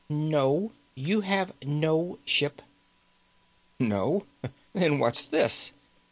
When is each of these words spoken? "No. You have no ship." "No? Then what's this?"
"No. 0.09 0.71
You 0.95 1.21
have 1.21 1.53
no 1.63 2.17
ship." 2.25 2.63
"No? 3.79 4.25
Then 4.73 4.97
what's 4.97 5.21
this?" 5.21 5.73